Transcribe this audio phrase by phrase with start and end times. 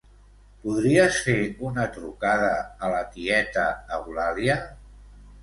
[0.61, 1.35] Podries fer
[1.71, 2.49] una trucada
[2.87, 3.67] a la tieta
[4.01, 4.59] Eulàlia?